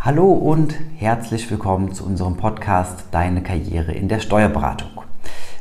[0.00, 5.02] Hallo und herzlich willkommen zu unserem Podcast Deine Karriere in der Steuerberatung.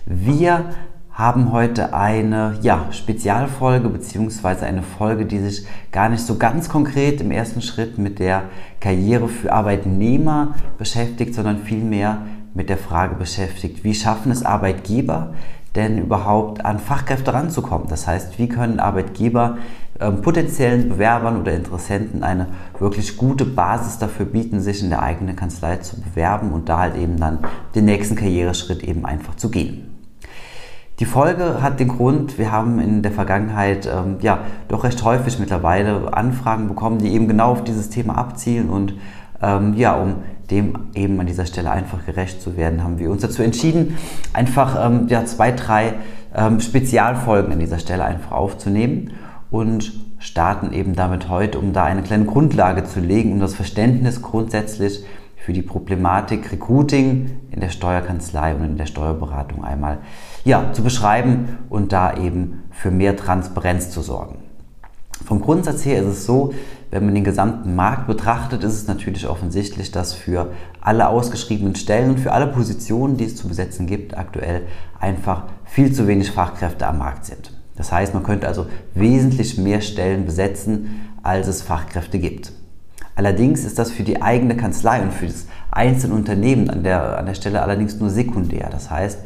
[0.05, 0.69] Wir
[1.11, 4.63] haben heute eine ja, Spezialfolge bzw.
[4.63, 8.43] eine Folge, die sich gar nicht so ganz konkret im ersten Schritt mit der
[8.79, 12.21] Karriere für Arbeitnehmer beschäftigt, sondern vielmehr
[12.53, 15.33] mit der Frage beschäftigt, wie schaffen es Arbeitgeber
[15.77, 17.87] denn überhaupt an Fachkräfte ranzukommen?
[17.87, 19.59] Das heißt, wie können Arbeitgeber
[20.01, 22.47] ähm, potenziellen Bewerbern oder Interessenten eine
[22.79, 26.97] wirklich gute Basis dafür bieten, sich in der eigenen Kanzlei zu bewerben und da halt
[26.97, 27.39] eben dann
[27.75, 29.93] den nächsten Karriereschritt eben einfach zu gehen.
[30.99, 35.37] Die Folge hat den Grund, wir haben in der Vergangenheit ähm, ja doch recht häufig
[35.37, 38.95] mittlerweile Anfragen bekommen, die eben genau auf dieses Thema abzielen und
[39.41, 40.15] ähm, ja, um
[40.49, 43.97] dem eben an dieser Stelle einfach gerecht zu werden, haben wir uns dazu entschieden,
[44.33, 45.93] einfach ähm, ja, zwei, drei
[46.35, 49.11] ähm, Spezialfolgen an dieser Stelle einfach aufzunehmen
[49.49, 54.21] und starten eben damit heute, um da eine kleine Grundlage zu legen, um das Verständnis
[54.21, 55.05] grundsätzlich
[55.35, 59.99] für die Problematik Recruiting in der Steuerkanzlei und in der Steuerberatung einmal
[60.43, 64.46] ja, zu beschreiben und da eben für mehr Transparenz zu sorgen.
[65.25, 66.53] Vom Grundsatz her ist es so,
[66.91, 72.11] wenn man den gesamten Markt betrachtet, ist es natürlich offensichtlich, dass für alle ausgeschriebenen Stellen
[72.11, 74.63] und für alle Positionen, die es zu besetzen gibt, aktuell
[74.99, 77.51] einfach viel zu wenig Fachkräfte am Markt sind.
[77.75, 82.53] Das heißt, man könnte also wesentlich mehr Stellen besetzen, als es Fachkräfte gibt.
[83.15, 87.25] Allerdings ist das für die eigene Kanzlei und für das einzelne Unternehmen an der, an
[87.25, 88.69] der Stelle allerdings nur sekundär.
[88.71, 89.19] Das heißt,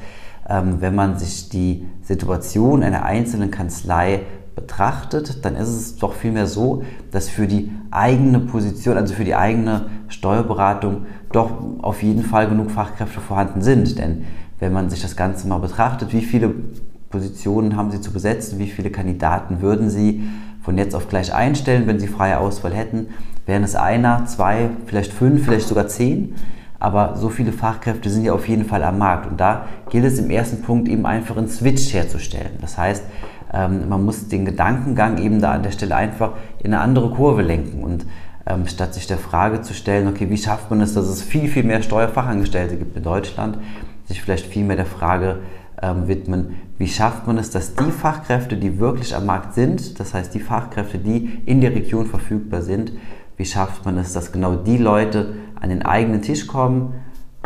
[0.49, 4.21] ähm, wenn man sich die Situation einer einzelnen Kanzlei
[4.55, 9.35] betrachtet, dann ist es doch vielmehr so, dass für die eigene Position, also für die
[9.35, 13.97] eigene Steuerberatung, doch auf jeden Fall genug Fachkräfte vorhanden sind.
[13.97, 14.25] Denn
[14.59, 16.53] wenn man sich das Ganze mal betrachtet, wie viele
[17.09, 20.23] Positionen haben Sie zu besetzen, wie viele Kandidaten würden Sie
[20.61, 23.07] von jetzt auf gleich einstellen, wenn Sie freie Auswahl hätten,
[23.45, 26.35] wären es einer, zwei, vielleicht fünf, vielleicht sogar zehn.
[26.79, 29.29] Aber so viele Fachkräfte sind ja auf jeden Fall am Markt.
[29.29, 32.53] Und da gilt es im ersten Punkt eben einfach einen Switch herzustellen.
[32.59, 33.03] Das heißt,
[33.53, 37.41] ähm, man muss den Gedankengang eben da an der Stelle einfach in eine andere Kurve
[37.41, 38.05] lenken und
[38.45, 41.47] ähm, statt sich der Frage zu stellen, okay, wie schafft man es, dass es viel,
[41.47, 43.57] viel mehr Steuerfachangestellte gibt in Deutschland,
[44.05, 45.39] sich vielleicht viel mehr der Frage
[45.81, 50.13] ähm, widmen, wie schafft man es, dass die Fachkräfte, die wirklich am Markt sind, das
[50.13, 52.91] heißt die Fachkräfte, die in der Region verfügbar sind,
[53.37, 56.95] wie schafft man es, dass genau die Leute an den eigenen Tisch kommen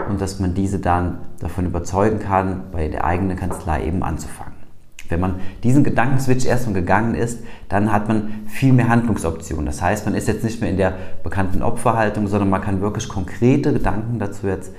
[0.10, 4.55] und dass man diese dann davon überzeugen kann, bei der eigenen Kanzlei eben anzufangen.
[5.10, 7.40] Wenn man diesen Gedankenswitch erstmal gegangen ist,
[7.70, 9.66] dann hat man viel mehr Handlungsoptionen.
[9.66, 10.94] Das heißt, man ist jetzt nicht mehr in der
[11.24, 14.74] bekannten Opferhaltung, sondern man kann wirklich konkrete Gedanken dazu jetzt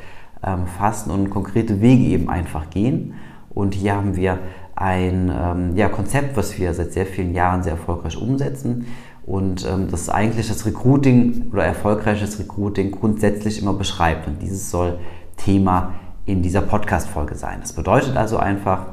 [0.45, 3.15] ähm, fassen und konkrete Wege eben einfach gehen.
[3.51, 4.39] Und hier haben wir
[4.75, 8.87] ein ähm, ja, Konzept, was wir seit sehr vielen Jahren sehr erfolgreich umsetzen
[9.25, 14.29] und ähm, das eigentlich das Recruiting oder erfolgreiches Recruiting grundsätzlich immer beschreibt.
[14.29, 14.99] Und dieses soll
[15.37, 15.95] Thema
[16.27, 17.59] in dieser Podcast-Folge sein.
[17.61, 18.87] Das bedeutet also einfach,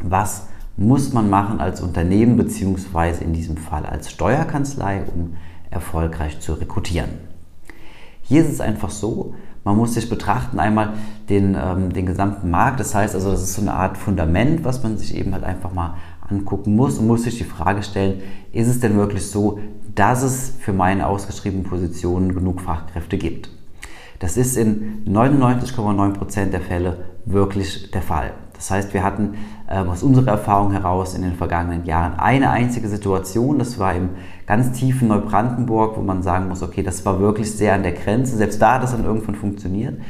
[0.00, 5.36] was muss man machen als Unternehmen beziehungsweise in diesem Fall als Steuerkanzlei, um
[5.70, 7.10] erfolgreich zu rekrutieren.
[8.22, 10.92] Hier ist es einfach so, man muss sich betrachten einmal
[11.28, 12.78] den, ähm, den gesamten Markt.
[12.78, 15.72] Das heißt also, das ist so eine Art Fundament, was man sich eben halt einfach
[15.72, 15.96] mal
[16.28, 18.22] angucken muss und muss sich die Frage stellen,
[18.52, 19.58] ist es denn wirklich so,
[19.94, 23.50] dass es für meine ausgeschriebenen Positionen genug Fachkräfte gibt?
[24.18, 28.32] Das ist in 99,9% der Fälle wirklich der Fall.
[28.56, 29.34] Das heißt, wir hatten
[29.70, 34.10] ähm, aus unserer Erfahrung heraus in den vergangenen Jahren eine einzige Situation, das war im
[34.46, 38.36] ganz tiefen Neubrandenburg, wo man sagen muss, okay, das war wirklich sehr an der Grenze.
[38.36, 40.00] Selbst da hat es dann irgendwann funktioniert.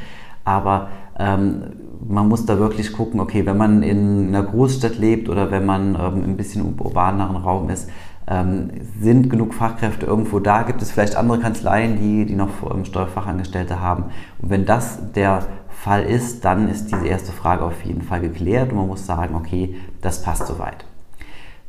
[0.45, 1.63] Aber ähm,
[2.07, 5.95] man muss da wirklich gucken, okay, wenn man in einer Großstadt lebt oder wenn man
[5.95, 7.89] ähm, ein bisschen im urbaneren Raum ist,
[8.27, 10.63] ähm, sind genug Fachkräfte irgendwo da?
[10.63, 14.05] Gibt es vielleicht andere Kanzleien, die, die noch ähm, Steuerfachangestellte haben?
[14.39, 18.71] Und wenn das der Fall ist, dann ist diese erste Frage auf jeden Fall geklärt
[18.71, 20.85] und man muss sagen, okay, das passt soweit.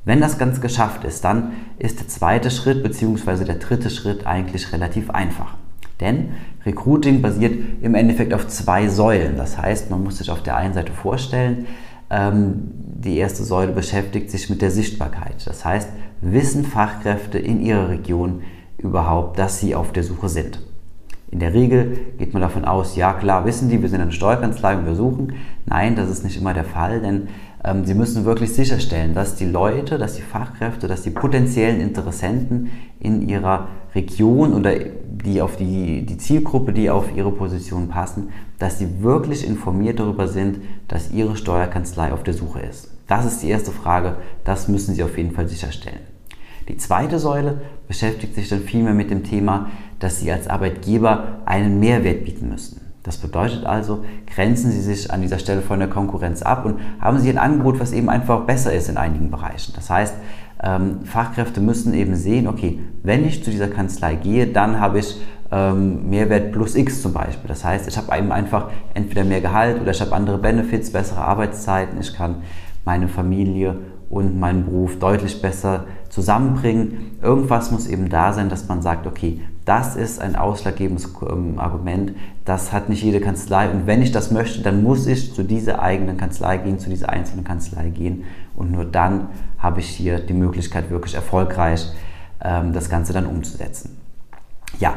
[0.04, 3.44] Wenn das Ganze geschafft ist, dann ist der zweite Schritt bzw.
[3.44, 5.54] der dritte Schritt eigentlich relativ einfach.
[6.00, 6.30] Denn
[6.64, 9.36] Recruiting basiert im Endeffekt auf zwei Säulen.
[9.36, 11.66] Das heißt, man muss sich auf der einen Seite vorstellen,
[12.10, 15.46] ähm, die erste Säule beschäftigt sich mit der Sichtbarkeit.
[15.46, 18.42] Das heißt, wissen Fachkräfte in ihrer Region
[18.78, 20.60] überhaupt, dass sie auf der Suche sind?
[21.30, 24.76] In der Regel geht man davon aus, ja klar, wissen die, wir sind eine Steuerkanzlei
[24.78, 25.34] und wir suchen.
[25.66, 27.28] Nein, das ist nicht immer der Fall, denn
[27.64, 32.70] ähm, sie müssen wirklich sicherstellen, dass die Leute, dass die Fachkräfte, dass die potenziellen Interessenten
[32.98, 38.78] in ihrer Region oder die auf die, die Zielgruppe, die auf ihre Position passen, dass
[38.78, 42.97] sie wirklich informiert darüber sind, dass ihre Steuerkanzlei auf der Suche ist.
[43.08, 46.00] Das ist die erste Frage, das müssen sie auf jeden Fall sicherstellen.
[46.68, 51.80] Die zweite Säule beschäftigt sich dann vielmehr mit dem Thema dass Sie als Arbeitgeber einen
[51.80, 52.80] Mehrwert bieten müssen.
[53.02, 57.18] Das bedeutet also, grenzen Sie sich an dieser Stelle von der Konkurrenz ab und haben
[57.18, 59.72] Sie ein Angebot, was eben einfach besser ist in einigen Bereichen.
[59.74, 60.14] Das heißt,
[60.62, 65.20] ähm, Fachkräfte müssen eben sehen, okay, wenn ich zu dieser Kanzlei gehe, dann habe ich
[65.50, 67.48] ähm, Mehrwert plus X zum Beispiel.
[67.48, 71.20] Das heißt, ich habe eben einfach entweder mehr Gehalt oder ich habe andere Benefits, bessere
[71.20, 72.42] Arbeitszeiten, ich kann
[72.88, 73.76] meine Familie
[74.08, 77.18] und meinen Beruf deutlich besser zusammenbringen.
[77.22, 82.14] Irgendwas muss eben da sein, dass man sagt, okay, das ist ein ausschlaggebendes ähm, Argument,
[82.46, 85.82] das hat nicht jede Kanzlei und wenn ich das möchte, dann muss ich zu dieser
[85.82, 88.24] eigenen Kanzlei gehen, zu dieser einzelnen Kanzlei gehen
[88.56, 91.92] und nur dann habe ich hier die Möglichkeit, wirklich erfolgreich
[92.42, 93.98] ähm, das Ganze dann umzusetzen.
[94.80, 94.94] Ja,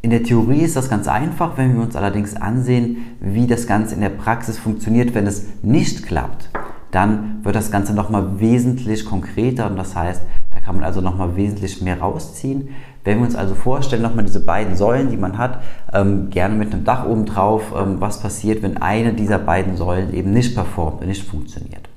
[0.00, 3.94] in der Theorie ist das ganz einfach, wenn wir uns allerdings ansehen, wie das Ganze
[3.94, 6.50] in der Praxis funktioniert, wenn es nicht klappt,
[6.92, 10.22] dann wird das Ganze nochmal wesentlich konkreter und das heißt,
[10.52, 12.68] da kann man also nochmal wesentlich mehr rausziehen.
[13.02, 15.62] Wenn wir uns also vorstellen, nochmal diese beiden Säulen, die man hat,
[15.92, 20.14] ähm, gerne mit einem Dach oben drauf, ähm, was passiert, wenn eine dieser beiden Säulen
[20.14, 21.88] eben nicht performt und nicht funktioniert.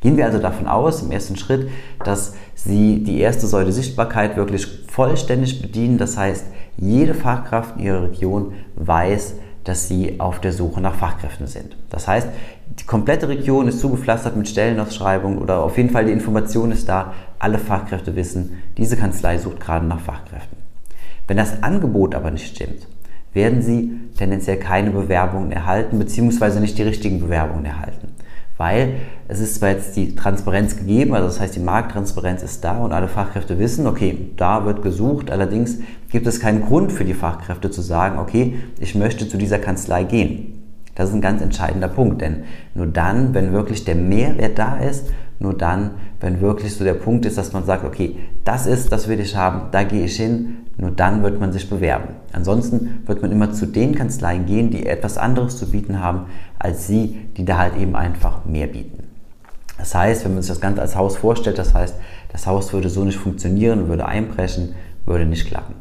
[0.00, 1.70] Gehen wir also davon aus, im ersten Schritt,
[2.04, 5.96] dass Sie die erste Säule Sichtbarkeit wirklich vollständig bedienen.
[5.98, 6.46] Das heißt,
[6.76, 11.76] jede Fachkraft in Ihrer Region weiß, dass Sie auf der Suche nach Fachkräften sind.
[11.90, 12.28] Das heißt,
[12.78, 17.12] die komplette Region ist zugepflastert mit Stellenausschreibungen oder auf jeden Fall die Information ist da.
[17.38, 20.58] Alle Fachkräfte wissen, diese Kanzlei sucht gerade nach Fachkräften.
[21.26, 22.86] Wenn das Angebot aber nicht stimmt,
[23.32, 28.14] werden Sie tendenziell keine Bewerbungen erhalten, beziehungsweise nicht die richtigen Bewerbungen erhalten
[28.60, 28.96] weil
[29.26, 32.92] es ist zwar jetzt die Transparenz gegeben, also das heißt die Markttransparenz ist da und
[32.92, 35.78] alle Fachkräfte wissen, okay, da wird gesucht, allerdings
[36.10, 40.04] gibt es keinen Grund für die Fachkräfte zu sagen, okay, ich möchte zu dieser Kanzlei
[40.04, 40.62] gehen.
[40.94, 45.06] Das ist ein ganz entscheidender Punkt, denn nur dann, wenn wirklich der Mehrwert da ist,
[45.38, 49.08] nur dann, wenn wirklich so der Punkt ist, dass man sagt, okay, das ist, das
[49.08, 52.14] will ich haben, da gehe ich hin, nur dann wird man sich bewerben.
[52.32, 56.26] Ansonsten wird man immer zu den Kanzleien gehen, die etwas anderes zu bieten haben,
[56.58, 59.04] als sie, die da halt eben einfach mehr bieten.
[59.76, 61.94] Das heißt, wenn man sich das Ganze als Haus vorstellt, das heißt,
[62.32, 64.74] das Haus würde so nicht funktionieren, würde einbrechen,
[65.04, 65.74] würde nicht klappen.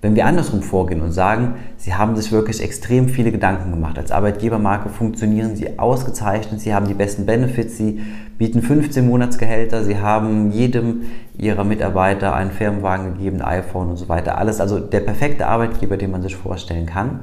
[0.00, 3.98] Wenn wir andersrum vorgehen und sagen, Sie haben sich wirklich extrem viele Gedanken gemacht.
[3.98, 8.00] Als Arbeitgebermarke funktionieren Sie ausgezeichnet, Sie haben die besten Benefits, Sie
[8.36, 11.02] bieten 15 Monatsgehälter, Sie haben jedem
[11.38, 14.38] Ihrer Mitarbeiter einen Firmenwagen gegeben, ein iPhone und so weiter.
[14.38, 17.20] Alles also der perfekte Arbeitgeber, den man sich vorstellen kann.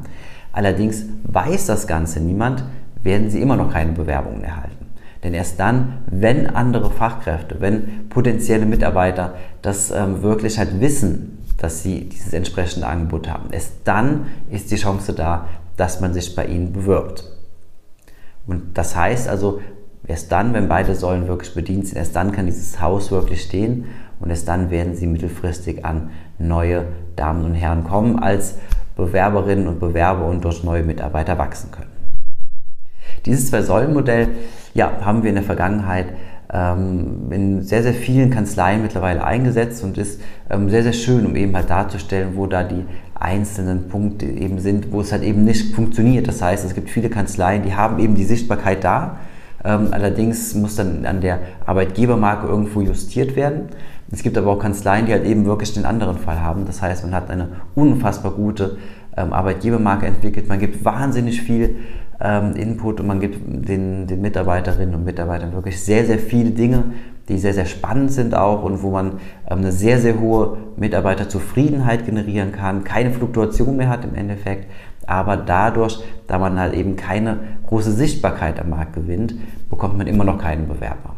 [0.53, 2.63] Allerdings weiß das Ganze niemand,
[3.03, 4.85] werden Sie immer noch keine Bewerbungen erhalten.
[5.23, 11.83] Denn erst dann, wenn andere Fachkräfte, wenn potenzielle Mitarbeiter das ähm, wirklich halt wissen, dass
[11.83, 13.49] sie dieses entsprechende Angebot haben.
[13.51, 15.47] Erst dann ist die Chance da,
[15.77, 17.23] dass man sich bei ihnen bewirbt.
[18.45, 19.61] Und das heißt also,
[20.05, 23.85] erst dann, wenn beide Säulen wirklich bedient sind, erst dann kann dieses Haus wirklich stehen
[24.19, 26.85] und erst dann werden sie mittelfristig an neue
[27.15, 28.55] Damen und Herren kommen als
[28.95, 31.91] Bewerberinnen und Bewerber und durch neue Mitarbeiter wachsen können.
[33.25, 34.29] Dieses Zwei-Säulen-Modell
[34.73, 36.07] ja, haben wir in der Vergangenheit
[36.53, 41.35] ähm, in sehr, sehr vielen Kanzleien mittlerweile eingesetzt und ist ähm, sehr, sehr schön, um
[41.35, 42.85] eben halt darzustellen, wo da die
[43.15, 46.27] einzelnen Punkte eben sind, wo es halt eben nicht funktioniert.
[46.27, 49.17] Das heißt, es gibt viele Kanzleien, die haben eben die Sichtbarkeit da,
[49.65, 53.69] ähm, allerdings muss dann an der Arbeitgebermarke irgendwo justiert werden.
[54.11, 56.65] Es gibt aber auch Kanzleien, die halt eben wirklich den anderen Fall haben.
[56.65, 58.77] Das heißt, man hat eine unfassbar gute
[59.15, 61.77] Arbeitgebermarke entwickelt, man gibt wahnsinnig viel
[62.19, 66.83] ähm, Input und man gibt den, den Mitarbeiterinnen und Mitarbeitern wirklich sehr, sehr viele Dinge,
[67.27, 69.13] die sehr, sehr spannend sind auch und wo man
[69.49, 74.69] ähm, eine sehr, sehr hohe Mitarbeiterzufriedenheit generieren kann, keine Fluktuation mehr hat im Endeffekt,
[75.07, 79.35] aber dadurch, da man halt eben keine große Sichtbarkeit am Markt gewinnt,
[79.69, 81.15] bekommt man immer noch keinen Bewerber.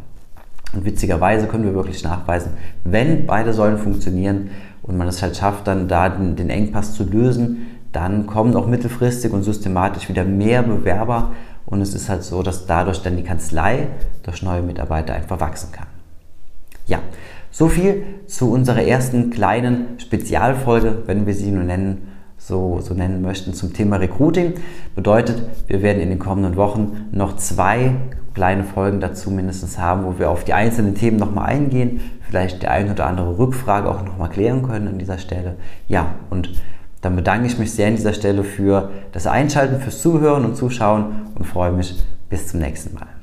[0.73, 2.51] Und witzigerweise können wir wirklich nachweisen,
[2.83, 4.49] wenn beide Säulen funktionieren
[4.81, 8.67] und man es halt schafft, dann da den, den Engpass zu lösen, dann kommen auch
[8.67, 11.31] mittelfristig und systematisch wieder mehr Bewerber
[11.65, 13.87] und es ist halt so, dass dadurch dann die Kanzlei
[14.23, 15.87] durch neue Mitarbeiter einfach wachsen kann.
[16.87, 16.99] Ja,
[17.51, 23.21] so viel zu unserer ersten kleinen Spezialfolge, wenn wir sie nur nennen, so, so nennen
[23.21, 24.53] möchten, zum Thema Recruiting.
[24.95, 27.91] Bedeutet, wir werden in den kommenden Wochen noch zwei
[28.33, 32.67] kleine Folgen dazu mindestens haben, wo wir auf die einzelnen Themen nochmal eingehen, vielleicht die
[32.67, 35.55] eine oder andere Rückfrage auch nochmal klären können an dieser Stelle.
[35.87, 36.51] Ja, und
[37.01, 41.05] dann bedanke ich mich sehr an dieser Stelle für das Einschalten, fürs Zuhören und Zuschauen
[41.35, 41.95] und freue mich
[42.29, 43.16] bis zum nächsten Mal.